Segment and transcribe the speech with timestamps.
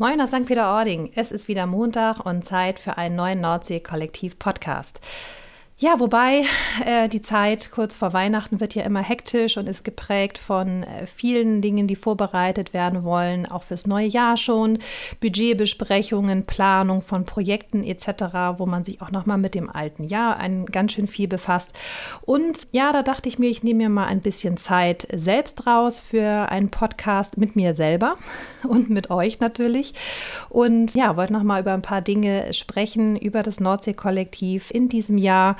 [0.00, 0.46] Moin aus St.
[0.46, 1.12] Peter-Ording.
[1.14, 4.98] Es ist wieder Montag und Zeit für einen neuen Nordsee-Kollektiv-Podcast.
[5.82, 6.44] Ja, wobei
[6.84, 11.06] äh, die Zeit kurz vor Weihnachten wird ja immer hektisch und ist geprägt von äh,
[11.06, 14.78] vielen Dingen, die vorbereitet werden wollen, auch fürs neue Jahr schon,
[15.20, 20.36] Budgetbesprechungen, Planung von Projekten etc., wo man sich auch noch mal mit dem alten Jahr
[20.36, 21.72] ein ganz schön viel befasst.
[22.20, 25.98] Und ja, da dachte ich mir, ich nehme mir mal ein bisschen Zeit selbst raus
[25.98, 28.18] für einen Podcast mit mir selber
[28.68, 29.94] und mit euch natürlich.
[30.50, 35.16] Und ja, wollte noch mal über ein paar Dinge sprechen über das Nordsee-Kollektiv in diesem
[35.16, 35.56] Jahr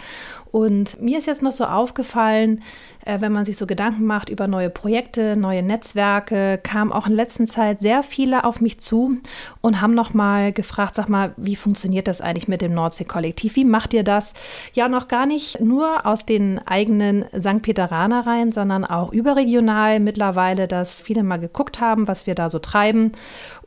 [0.50, 2.62] und mir ist jetzt noch so aufgefallen,
[3.04, 7.14] äh, wenn man sich so Gedanken macht über neue Projekte, neue Netzwerke, kamen auch in
[7.14, 9.18] letzter Zeit sehr viele auf mich zu
[9.60, 13.56] und haben noch mal gefragt, sag mal, wie funktioniert das eigentlich mit dem Nordsee-Kollektiv?
[13.56, 14.34] Wie macht ihr das?
[14.74, 17.62] Ja, noch gar nicht nur aus den eigenen St.
[17.62, 23.12] Peteranereien, sondern auch überregional mittlerweile, dass viele mal geguckt haben, was wir da so treiben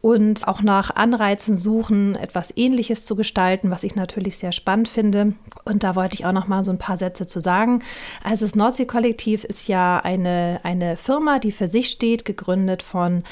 [0.01, 5.33] und auch nach Anreizen suchen, etwas Ähnliches zu gestalten, was ich natürlich sehr spannend finde.
[5.63, 7.81] Und da wollte ich auch noch mal so ein paar Sätze zu sagen.
[8.21, 13.23] Also das Nordsee-Kollektiv ist ja eine, eine Firma, die für sich steht, gegründet von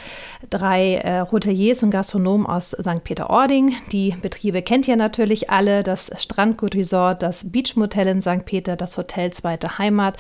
[0.50, 3.04] drei äh, Hoteliers und Gastronomen aus St.
[3.04, 3.76] Peter-Ording.
[3.92, 8.46] Die Betriebe kennt ihr natürlich alle, das Strandgut Resort, das Beachmotel in St.
[8.46, 10.18] Peter, das Hotel Zweite Heimat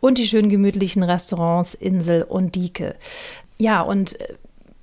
[0.00, 2.94] und die schön gemütlichen Restaurants Insel und Dieke.
[3.56, 4.34] Ja, und äh,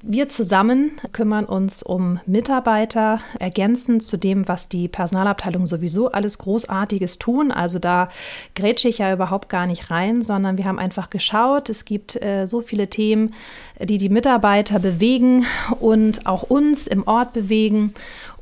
[0.03, 7.19] wir zusammen kümmern uns um Mitarbeiter, ergänzend zu dem, was die Personalabteilung sowieso alles Großartiges
[7.19, 7.51] tun.
[7.51, 8.09] Also da
[8.55, 12.47] grätsche ich ja überhaupt gar nicht rein, sondern wir haben einfach geschaut, es gibt äh,
[12.47, 13.33] so viele Themen,
[13.79, 15.45] die die Mitarbeiter bewegen
[15.79, 17.93] und auch uns im Ort bewegen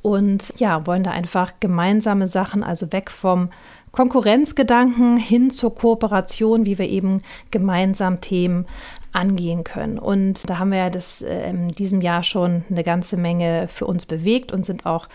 [0.02, 3.50] und ja, wollen da einfach gemeinsame Sachen, also weg vom
[3.92, 8.66] Konkurrenzgedanken hin zur Kooperation, wie wir eben gemeinsam Themen
[9.12, 9.98] angehen können.
[9.98, 13.86] Und da haben wir ja das äh, in diesem Jahr schon eine ganze Menge für
[13.86, 15.08] uns bewegt und sind auch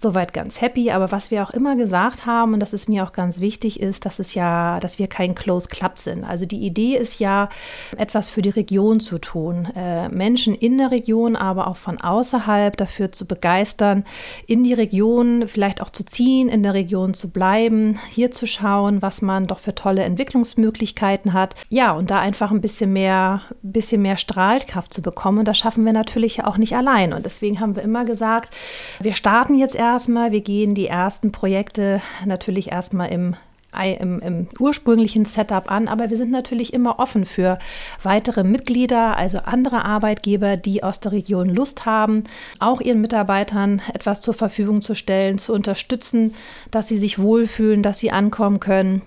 [0.00, 0.90] soweit ganz happy.
[0.90, 4.06] Aber was wir auch immer gesagt haben, und das ist mir auch ganz wichtig, ist,
[4.06, 6.24] dass es ja, dass wir kein Close Club sind.
[6.24, 7.48] Also die Idee ist ja,
[7.96, 12.76] etwas für die Region zu tun, äh, Menschen in der Region, aber auch von außerhalb
[12.76, 14.04] dafür zu begeistern,
[14.46, 19.02] in die Region vielleicht auch zu ziehen, in der Region zu bleiben, hier zu schauen,
[19.02, 21.54] was man doch für tolle Entwicklungsmöglichkeiten hat.
[21.68, 25.40] Ja, und da einfach ein bisschen mehr, bisschen mehr Strahlkraft zu bekommen.
[25.40, 27.12] Und das schaffen wir natürlich auch nicht allein.
[27.12, 28.54] Und deswegen haben wir immer gesagt,
[29.00, 30.32] wir starten jetzt erst erstmal.
[30.32, 33.36] Wir gehen die ersten Projekte natürlich erstmal im
[33.84, 37.58] im, im, ursprünglichen Setup an, aber wir sind natürlich immer offen für
[38.02, 42.24] weitere Mitglieder, also andere Arbeitgeber, die aus der Region Lust haben,
[42.58, 46.34] auch ihren Mitarbeitern etwas zur Verfügung zu stellen, zu unterstützen,
[46.70, 49.02] dass sie sich wohlfühlen, dass sie ankommen können.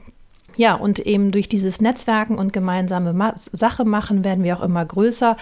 [0.58, 4.86] Ja, und eben durch dieses Netzwerken und gemeinsame Ma Sache machen werden wir auch immer
[4.86, 5.38] größer.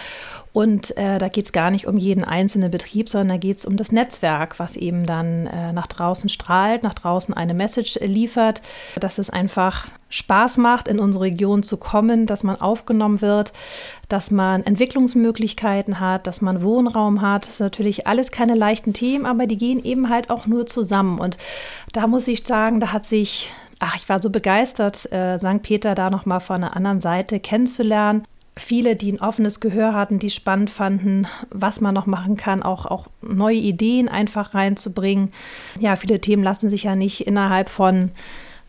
[0.53, 3.65] Und äh, da geht es gar nicht um jeden einzelnen Betrieb, sondern da geht es
[3.65, 8.61] um das Netzwerk, was eben dann äh, nach draußen strahlt, nach draußen eine Message liefert,
[8.99, 13.53] dass es einfach Spaß macht, in unsere Region zu kommen, dass man aufgenommen wird,
[14.09, 17.47] dass man Entwicklungsmöglichkeiten hat, dass man Wohnraum hat.
[17.47, 21.19] Das sind natürlich alles keine leichten Themen, aber die gehen eben halt auch nur zusammen.
[21.19, 21.37] Und
[21.93, 25.61] da muss ich sagen, da hat sich ach, ich war so begeistert, äh, St.
[25.61, 28.25] Peter da nochmal von einer anderen Seite kennenzulernen.
[28.57, 32.85] Viele, die ein offenes Gehör hatten, die spannend fanden, was man noch machen kann, auch,
[32.85, 35.31] auch neue Ideen einfach reinzubringen.
[35.79, 38.11] Ja, viele Themen lassen sich ja nicht innerhalb von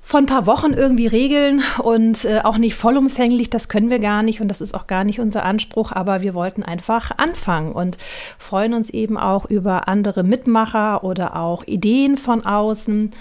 [0.02, 4.24] von ein paar Wochen irgendwie regeln und äh, auch nicht vollumfänglich, das können wir gar
[4.24, 7.96] nicht und das ist auch gar nicht unser Anspruch, aber wir wollten einfach anfangen und
[8.36, 13.12] freuen uns eben auch über andere Mitmacher oder auch Ideen von außen.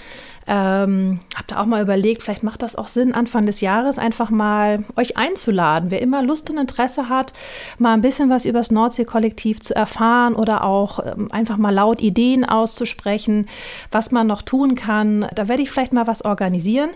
[0.51, 4.31] Ähm, habt ihr auch mal überlegt, vielleicht macht das auch Sinn, Anfang des Jahres einfach
[4.31, 5.91] mal euch einzuladen.
[5.91, 7.33] Wer immer Lust und Interesse hat,
[7.77, 12.01] mal ein bisschen was über das Nordsee-Kollektiv zu erfahren oder auch ähm, einfach mal laut
[12.01, 13.45] Ideen auszusprechen,
[13.91, 15.27] was man noch tun kann.
[15.35, 16.89] Da werde ich vielleicht mal was organisieren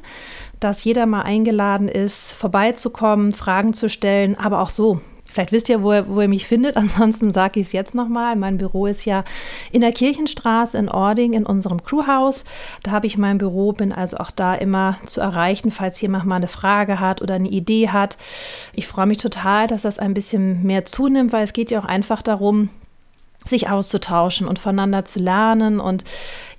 [0.60, 5.02] dass jeder mal eingeladen ist, vorbeizukommen, Fragen zu stellen, aber auch so
[5.34, 6.78] Vielleicht wisst ihr, wo ihr, wo ihr mich findet.
[6.84, 8.36] Ansonsten sage ich es jetzt nochmal.
[8.36, 9.24] Mein Büro ist ja
[9.72, 12.44] in der Kirchenstraße in Ording in unserem Crewhaus.
[12.84, 16.36] Da habe ich mein Büro, bin also auch da immer zu erreichen, falls jemand mal
[16.36, 18.18] eine Frage hat oder eine Idee hat.
[18.74, 21.86] Ich freue mich total, dass das ein bisschen mehr zunimmt, weil es geht ja auch
[21.86, 22.70] einfach darum,
[23.48, 26.04] sich auszutauschen und voneinander zu lernen und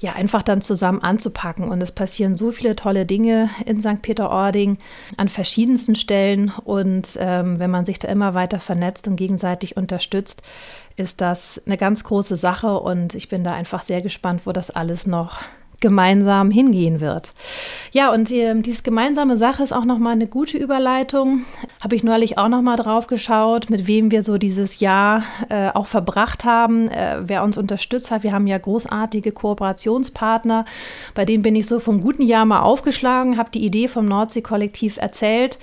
[0.00, 1.68] ja, einfach dann zusammen anzupacken.
[1.70, 4.02] Und es passieren so viele tolle Dinge in St.
[4.02, 4.78] Peter-Ording
[5.16, 6.52] an verschiedensten Stellen.
[6.64, 10.42] Und ähm, wenn man sich da immer weiter vernetzt und gegenseitig unterstützt,
[10.96, 12.78] ist das eine ganz große Sache.
[12.78, 15.38] Und ich bin da einfach sehr gespannt, wo das alles noch
[15.80, 17.32] gemeinsam hingehen wird.
[17.92, 21.44] Ja, und äh, diese gemeinsame Sache ist auch nochmal eine gute Überleitung.
[21.80, 25.86] Habe ich neulich auch nochmal drauf geschaut, mit wem wir so dieses Jahr äh, auch
[25.86, 28.22] verbracht haben, äh, wer uns unterstützt hat.
[28.22, 30.64] Wir haben ja großartige Kooperationspartner,
[31.14, 34.96] bei denen bin ich so vom guten Jahr mal aufgeschlagen, habe die Idee vom Nordsee-Kollektiv
[34.96, 35.58] erzählt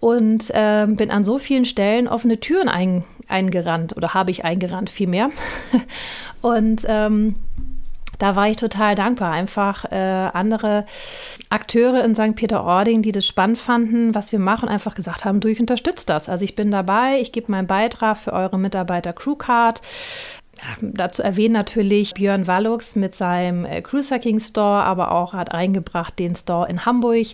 [0.00, 4.90] und äh, bin an so vielen Stellen offene Türen ein, eingerannt oder habe ich eingerannt
[4.90, 5.30] vielmehr.
[6.40, 7.34] und ähm,
[8.18, 9.32] da war ich total dankbar.
[9.32, 10.84] Einfach äh, andere
[11.48, 12.34] Akteure in St.
[12.34, 16.28] Peter-Ording, die das spannend fanden, was wir machen, einfach gesagt haben, du, ich unterstütze das.
[16.28, 19.80] Also ich bin dabei, ich gebe meinen Beitrag für eure Mitarbeiter Crewcard
[20.80, 26.18] dazu erwähnen natürlich Björn Wallux mit seinem äh, Cruiser King Store, aber auch hat eingebracht
[26.18, 27.26] den Store in Hamburg.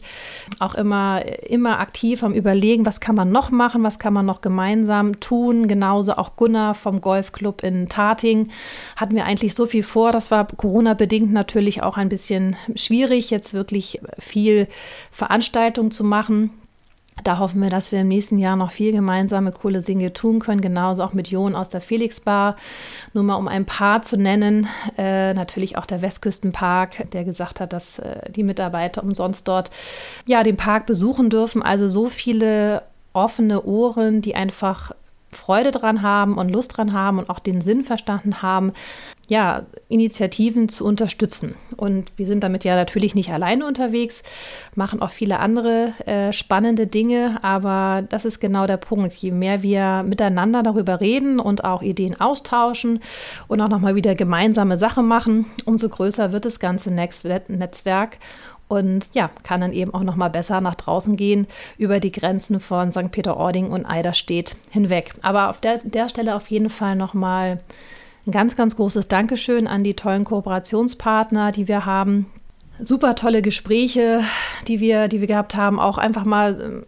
[0.61, 4.41] Auch immer, immer aktiv am Überlegen, was kann man noch machen, was kann man noch
[4.41, 5.69] gemeinsam tun.
[5.69, 8.49] Genauso auch Gunnar vom Golfclub in Tating
[8.97, 10.13] hatten wir eigentlich so viel vor.
[10.13, 14.69] Das war Corona-bedingt natürlich auch ein bisschen schwierig, jetzt wirklich viel
[15.11, 16.51] Veranstaltung zu machen.
[17.23, 20.61] Da hoffen wir, dass wir im nächsten Jahr noch viel gemeinsame coole Dinge tun können.
[20.61, 22.57] Genauso auch mit Jon aus der Felix Bar.
[23.13, 24.67] Nur mal um ein paar zu nennen.
[24.99, 29.71] Äh, natürlich auch der Westküstenpark, der gesagt hat, dass äh, die Mitarbeiter umsonst dort
[30.27, 31.63] ja den Park besuchen dürfen.
[31.63, 32.83] Also so viele
[33.13, 34.93] offene Ohren, die einfach
[35.35, 38.73] Freude dran haben und Lust dran haben und auch den Sinn verstanden haben,
[39.29, 41.55] ja, Initiativen zu unterstützen.
[41.77, 44.23] Und wir sind damit ja natürlich nicht alleine unterwegs,
[44.75, 49.15] machen auch viele andere äh, spannende Dinge, aber das ist genau der Punkt.
[49.15, 53.01] Je mehr wir miteinander darüber reden und auch Ideen austauschen
[53.49, 58.19] und auch nochmal wieder gemeinsame Sachen machen, umso größer wird das ganze Netzwerk
[58.69, 61.47] und ja, kann dann eben auch noch mal besser nach draußen gehen
[61.79, 63.11] über die Grenzen von St.
[63.11, 65.15] Peter-Ording und Eiderstedt hinweg.
[65.23, 67.61] Aber auf der, der Stelle auf jeden Fall noch mal
[68.27, 72.27] ein ganz, ganz großes Dankeschön an die tollen Kooperationspartner, die wir haben.
[72.81, 74.23] Super tolle Gespräche,
[74.67, 76.85] die wir, die wir gehabt haben, auch einfach mal ähm,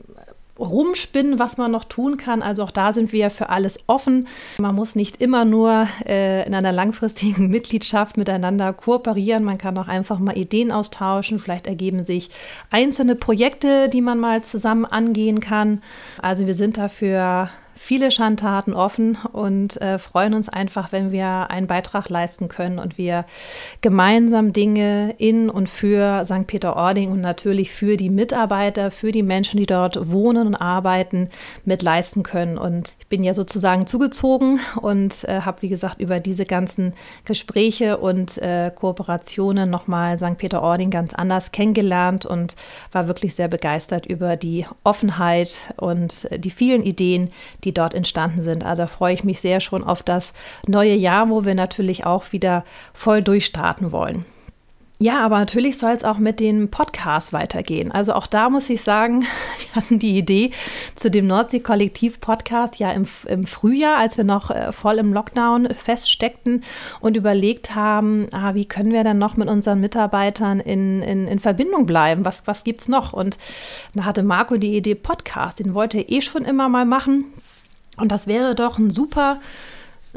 [0.59, 2.43] rumspinnen, was man noch tun kann.
[2.43, 4.27] Also auch da sind wir für alles offen.
[4.59, 9.45] Man muss nicht immer nur äh, in einer langfristigen Mitgliedschaft miteinander kooperieren.
[9.45, 11.39] Man kann auch einfach mal Ideen austauschen.
[11.39, 12.31] Vielleicht ergeben sich
[12.71, 15.83] einzelne Projekte, die man mal zusammen angehen kann.
[16.21, 21.67] Also wir sind dafür viele Schandtaten offen und äh, freuen uns einfach, wenn wir einen
[21.67, 23.27] Beitrag leisten können und wir
[23.83, 26.47] gemeinsam Dinge in und für St.
[26.47, 31.29] Peter-Ording und natürlich für die Mitarbeiter, für die Menschen, die dort wohnen und arbeiten,
[31.65, 32.57] mit leisten können.
[32.57, 36.95] Und ich bin ja sozusagen zugezogen und äh, habe, wie gesagt, über diese ganzen
[37.25, 40.39] Gespräche und äh, Kooperationen nochmal St.
[40.39, 42.57] Peter-Ording ganz anders kennengelernt und
[42.93, 47.31] war wirklich sehr begeistert über die Offenheit und die vielen Ideen,
[47.67, 48.65] die dort entstanden sind.
[48.65, 50.33] Also freue ich mich sehr schon auf das
[50.67, 52.65] neue Jahr, wo wir natürlich auch wieder
[52.95, 54.25] voll durchstarten wollen.
[54.99, 57.93] Ja, aber natürlich soll es auch mit dem Podcast weitergehen.
[57.93, 59.21] Also auch da muss ich sagen,
[59.59, 60.53] wir hatten die Idee
[60.95, 66.65] zu dem Nordsee-Kollektiv-Podcast ja im, im Frühjahr, als wir noch äh, voll im Lockdown feststeckten
[67.01, 71.41] und überlegt haben, ah, wie können wir dann noch mit unseren Mitarbeitern in, in, in
[71.41, 72.25] Verbindung bleiben?
[72.25, 73.13] Was, was gibt es noch?
[73.13, 73.37] Und
[73.93, 75.59] da hatte Marco die Idee Podcast.
[75.59, 77.27] Den wollte er eh schon immer mal machen.
[77.97, 79.41] Und das wäre doch ein super,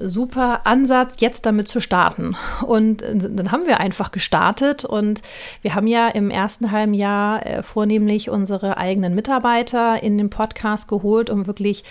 [0.01, 2.35] super Ansatz, jetzt damit zu starten.
[2.65, 5.21] Und äh, dann haben wir einfach gestartet und
[5.61, 10.87] wir haben ja im ersten halben Jahr äh, vornehmlich unsere eigenen Mitarbeiter in den Podcast
[10.87, 11.83] geholt, um wirklich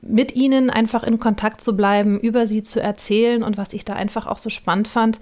[0.00, 3.94] mit ihnen einfach in Kontakt zu bleiben, über sie zu erzählen und was ich da
[3.94, 5.20] einfach auch so spannend fand,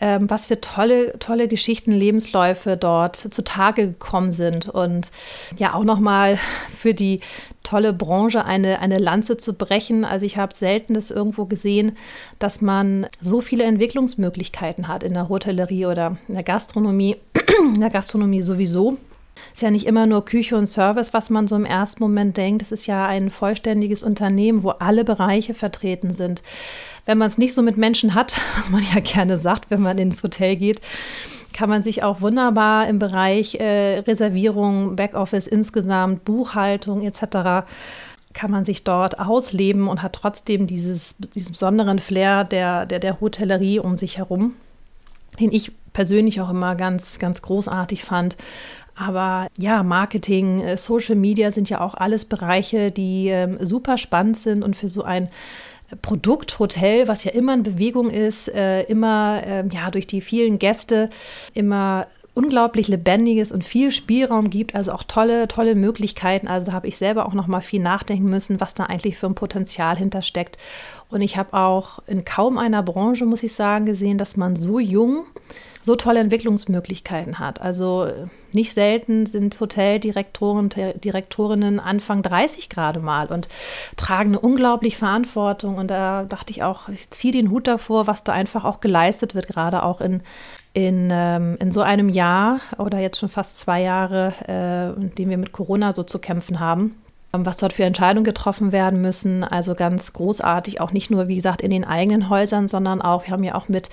[0.00, 5.10] ähm, was für tolle, tolle Geschichten, Lebensläufe dort zutage gekommen sind und
[5.58, 6.38] ja auch nochmal
[6.78, 7.20] für die
[7.62, 10.04] tolle Branche eine, eine Lanze zu brechen.
[10.04, 11.96] Also ich habe selten das irgendwo gesehen,
[12.38, 17.16] dass man so viele Entwicklungsmöglichkeiten hat in der Hotellerie oder in der Gastronomie,
[17.74, 18.96] in der Gastronomie sowieso.
[19.54, 22.62] Ist ja nicht immer nur Küche und Service, was man so im ersten Moment denkt.
[22.62, 26.42] Es ist ja ein vollständiges Unternehmen, wo alle Bereiche vertreten sind.
[27.06, 29.98] Wenn man es nicht so mit Menschen hat, was man ja gerne sagt, wenn man
[29.98, 30.80] ins Hotel geht,
[31.52, 37.64] kann man sich auch wunderbar im Bereich äh, Reservierung, Backoffice insgesamt, Buchhaltung etc
[38.32, 43.20] kann man sich dort ausleben und hat trotzdem dieses, diesen besonderen Flair der, der, der
[43.20, 44.54] Hotellerie um sich herum,
[45.40, 48.36] den ich persönlich auch immer ganz, ganz großartig fand.
[48.94, 54.36] Aber ja, Marketing, äh, Social Media sind ja auch alles Bereiche, die ähm, super spannend
[54.36, 55.28] sind und für so ein
[56.02, 60.58] Produkt Hotel, was ja immer in Bewegung ist, äh, immer äh, ja durch die vielen
[60.58, 61.10] Gäste
[61.54, 66.48] immer unglaublich lebendiges und viel Spielraum gibt, also auch tolle, tolle Möglichkeiten.
[66.48, 69.34] Also habe ich selber auch noch mal viel nachdenken müssen, was da eigentlich für ein
[69.34, 70.56] Potenzial hintersteckt.
[71.08, 74.78] Und ich habe auch in kaum einer Branche, muss ich sagen, gesehen, dass man so
[74.78, 75.24] jung
[75.82, 77.60] so tolle Entwicklungsmöglichkeiten hat.
[77.60, 78.08] Also
[78.52, 83.48] nicht selten sind Hoteldirektoren, Direktorinnen Anfang 30 gerade mal und
[83.96, 85.76] tragen eine unglaublich Verantwortung.
[85.76, 89.34] Und da dachte ich auch, ich ziehe den Hut davor, was da einfach auch geleistet
[89.34, 90.22] wird, gerade auch in,
[90.74, 95.30] in, ähm, in so einem Jahr oder jetzt schon fast zwei Jahre, äh, in dem
[95.30, 96.96] wir mit Corona so zu kämpfen haben
[97.32, 99.44] was dort für Entscheidungen getroffen werden müssen.
[99.44, 103.32] Also ganz großartig, auch nicht nur, wie gesagt, in den eigenen Häusern, sondern auch, wir
[103.32, 103.88] haben ja auch mit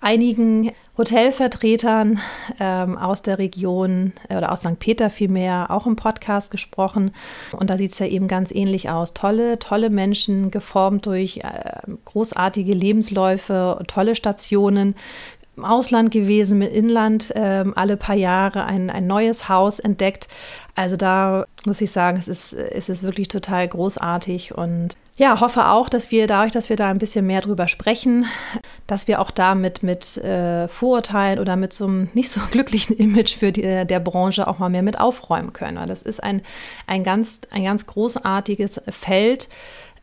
[0.00, 2.20] einigen Hotelvertretern
[2.58, 4.78] ähm, aus der Region äh, oder aus St.
[4.78, 7.12] Peter vielmehr auch im Podcast gesprochen.
[7.52, 9.12] Und da sieht es ja eben ganz ähnlich aus.
[9.12, 14.94] Tolle, tolle Menschen, geformt durch äh, großartige Lebensläufe, tolle Stationen,
[15.56, 20.28] im Ausland gewesen, mit Inland, äh, alle paar Jahre ein, ein neues Haus entdeckt.
[20.74, 25.68] Also da muss ich sagen, es ist, es ist wirklich total großartig und ja, hoffe
[25.68, 28.26] auch, dass wir dadurch, dass wir da ein bisschen mehr drüber sprechen,
[28.86, 33.34] dass wir auch damit mit äh, Vorurteilen oder mit so einem nicht so glücklichen Image
[33.34, 35.88] für die, der Branche auch mal mehr mit aufräumen können.
[35.88, 36.42] Das ist ein,
[36.86, 39.48] ein, ganz, ein ganz großartiges Feld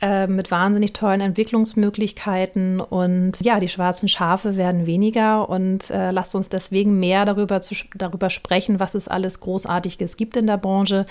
[0.04, 2.82] äh, mit wahnsinnig tollen Entwicklungsmöglichkeiten.
[2.82, 7.74] Und ja, die schwarzen Schafe werden weniger und äh, lasst uns deswegen mehr darüber, zu,
[7.96, 11.06] darüber sprechen, was es alles Großartiges gibt in der Branche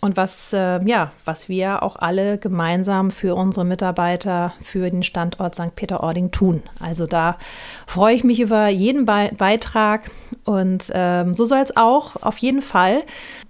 [0.00, 5.54] und was, äh, ja, was wir auch alle gemeinsam für unsere Mitarbeiter für den Standort
[5.54, 5.74] St.
[5.74, 6.62] Peter-Ording tun.
[6.80, 7.38] Also da
[7.86, 10.10] freue ich mich über jeden Be Beitrag
[10.44, 13.02] und ähm, so soll es auch auf jeden Fall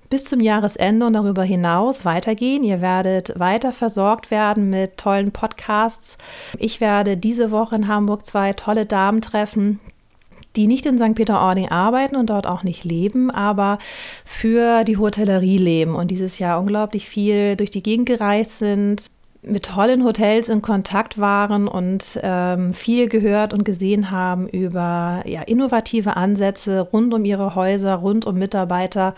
[0.08, 2.62] bis zum Jahresende und darüber hinaus weitergehen.
[2.62, 6.16] Ihr werdet weiter versorgt werden mit tollen Podcasts.
[6.58, 9.80] Ich werde diese Woche in Hamburg zwei tolle Damen treffen,
[10.56, 11.14] die nicht in St.
[11.14, 13.78] Peter-Ording arbeiten und dort auch nicht leben, aber
[14.24, 19.06] für die Hotellerie leben und dieses Jahr unglaublich viel durch die Gegend gereist sind,
[19.46, 25.42] mit tollen Hotels in Kontakt waren und ähm, viel gehört und gesehen haben über ja,
[25.42, 29.14] innovative Ansätze rund um ihre Häuser, rund um Mitarbeiter,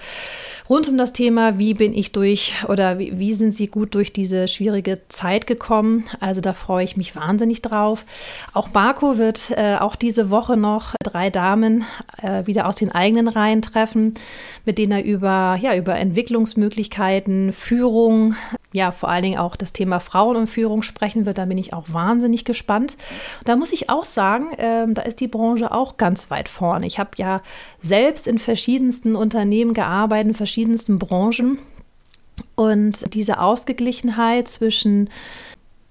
[0.69, 4.13] rund um das Thema, wie bin ich durch oder wie, wie sind sie gut durch
[4.13, 6.05] diese schwierige Zeit gekommen.
[6.21, 8.05] Also da freue ich mich wahnsinnig drauf.
[8.53, 11.85] Auch Marco wird äh, auch diese Woche noch drei Damen
[12.21, 14.13] äh, wieder aus den eigenen Reihen treffen,
[14.67, 18.35] mit denen er über, ja, über Entwicklungsmöglichkeiten, Führung,
[18.73, 21.39] ja, vor allen Dingen auch das Thema Frauen und Führung sprechen wird.
[21.39, 22.97] Da bin ich auch wahnsinnig gespannt.
[23.45, 26.87] Da muss ich auch sagen, äh, da ist die Branche auch ganz weit vorne.
[26.87, 27.41] Ich habe ja
[27.81, 31.59] selbst in verschiedensten Unternehmen gearbeitet, in verschiedensten Branchen.
[32.55, 35.09] Und diese Ausgeglichenheit zwischen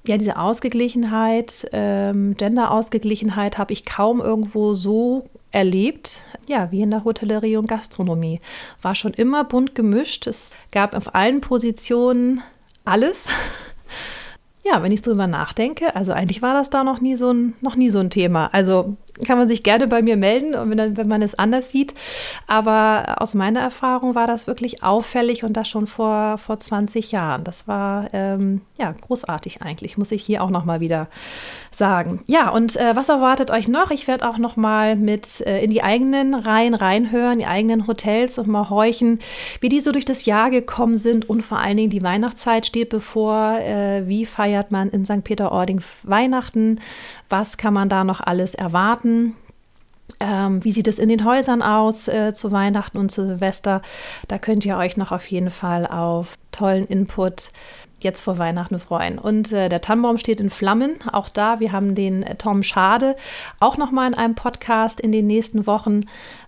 [0.08, 7.04] ja, diese Ausgeglichenheit, ähm, Gender-Ausgeglichenheit habe ich kaum irgendwo so erlebt, ja, wie in der
[7.04, 8.40] Hotellerie und Gastronomie.
[8.82, 10.26] War schon immer bunt gemischt.
[10.26, 12.42] Es gab auf allen Positionen
[12.88, 13.30] alles.
[14.66, 17.76] ja, wenn ich drüber nachdenke, also eigentlich war das da noch nie so ein, noch
[17.76, 18.48] nie so ein Thema.
[18.54, 21.94] Also kann man sich gerne bei mir melden, wenn, wenn man es anders sieht.
[22.48, 27.44] Aber aus meiner Erfahrung war das wirklich auffällig und das schon vor, vor 20 Jahren.
[27.44, 31.08] Das war ähm, ja großartig eigentlich, muss ich hier auch nochmal wieder
[31.72, 32.24] sagen.
[32.28, 33.92] Ja, und äh, was erwartet euch noch?
[33.92, 38.48] Ich werde auch nochmal mit äh, in die eigenen Reihen reinhören, die eigenen Hotels und
[38.48, 39.20] mal horchen,
[39.62, 42.90] wie die so durch das Jahr gekommen sind und vor allen Dingen die Weihnachtszeit steht
[42.90, 43.60] bevor.
[43.60, 45.24] Äh, wie feiert man in St.
[45.24, 46.80] Peter-Ording Weihnachten?
[47.30, 49.07] Was kann man da noch alles erwarten?
[50.20, 53.82] Ähm, wie sieht es in den Häusern aus äh, zu Weihnachten und zu Silvester?
[54.28, 57.52] Da könnt ihr euch noch auf jeden Fall auf tollen Input
[58.00, 59.18] jetzt vor Weihnachten freuen.
[59.18, 60.96] Und äh, der Tannenbaum steht in Flammen.
[61.12, 63.16] Auch da, wir haben den äh, Tom Schade
[63.60, 66.02] auch noch mal in einem Podcast in den nächsten Wochen.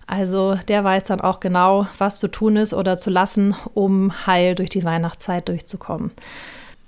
[0.06, 4.54] Also der weiß dann auch genau, was zu tun ist oder zu lassen, um heil
[4.54, 6.12] durch die Weihnachtszeit durchzukommen.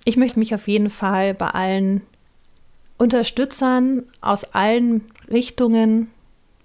[0.05, 2.03] Ich möchte mich auf jeden Fall bei allen
[2.99, 6.11] Unterstützern aus allen Richtungen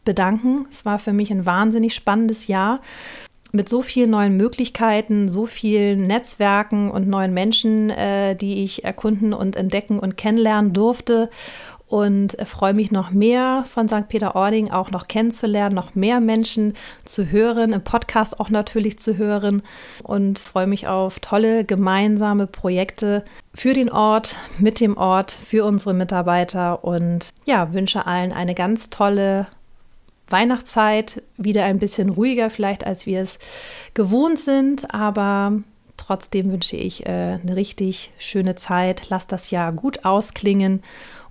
[0.05, 0.67] bedanken.
[0.71, 2.81] Es war für mich ein wahnsinnig spannendes Jahr
[3.51, 9.33] mit so vielen neuen Möglichkeiten, so vielen Netzwerken und neuen Menschen, äh, die ich erkunden
[9.33, 11.29] und entdecken und kennenlernen durfte.
[11.87, 14.09] Und freue mich noch mehr von St.
[14.09, 16.73] Peter-Ording auch noch kennenzulernen, noch mehr Menschen
[17.05, 19.63] zu hören, im Podcast auch natürlich zu hören.
[20.03, 23.23] Und freue mich auf tolle gemeinsame Projekte
[23.55, 26.83] für den Ort, mit dem Ort, für unsere Mitarbeiter.
[26.83, 29.47] Und ja, wünsche allen eine ganz tolle
[30.29, 33.39] Weihnachtszeit wieder ein bisschen ruhiger vielleicht, als wir es
[33.93, 35.53] gewohnt sind, aber
[35.95, 39.09] trotzdem wünsche ich äh, eine richtig schöne Zeit.
[39.09, 40.83] Lasst das Jahr gut ausklingen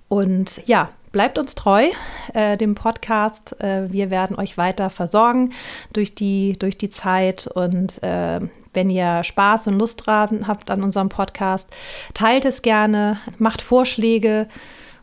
[0.09, 1.87] und ja, bleibt uns treu,
[2.33, 3.59] äh, dem Podcast.
[3.61, 5.53] Äh, wir werden euch weiter versorgen
[5.93, 8.39] durch die, durch die Zeit und äh,
[8.73, 11.69] wenn ihr Spaß und Lust dran habt an unserem Podcast,
[12.13, 14.47] teilt es gerne, macht Vorschläge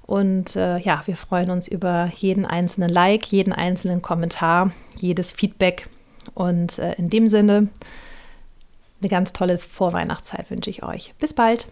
[0.07, 5.89] Und äh, ja, wir freuen uns über jeden einzelnen Like, jeden einzelnen Kommentar, jedes Feedback.
[6.35, 7.69] Und äh, in dem Sinne,
[9.01, 11.15] eine ganz tolle Vorweihnachtszeit wünsche ich euch.
[11.19, 11.67] Bis bald.